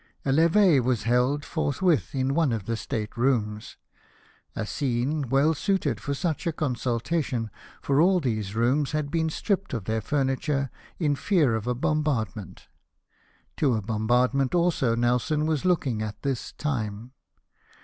A 0.25 0.31
lev6e 0.31 0.81
was 0.83 1.03
held 1.03 1.45
forthwith 1.45 2.15
in 2.15 2.33
one 2.33 2.51
of 2.51 2.65
the 2.65 2.75
state 2.75 3.15
rooms: 3.15 3.77
a 4.55 4.65
scene 4.65 5.29
well 5.29 5.53
suited 5.53 5.99
for 6.01 6.15
such 6.15 6.47
a 6.47 6.51
consultation, 6.51 7.51
for 7.83 8.01
all 8.01 8.19
these 8.19 8.55
rooms 8.55 8.93
had 8.93 9.11
been 9.11 9.29
stripped 9.29 9.75
of 9.75 9.83
their 9.85 10.01
furniture, 10.01 10.71
in 10.97 11.13
fear 11.15 11.53
of 11.53 11.67
a 11.67 11.75
bombard 11.75 12.35
ment. 12.35 12.67
To 13.57 13.75
a 13.75 13.83
bombardment 13.83 14.55
also 14.55 14.95
Nelson 14.95 15.45
was 15.45 15.65
looking 15.65 16.01
at 16.01 16.23
this 16.23 16.51
time. 16.53 17.11